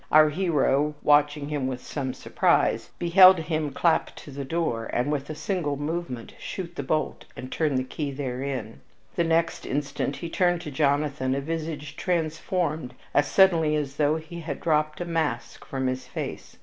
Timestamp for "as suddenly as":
13.13-13.97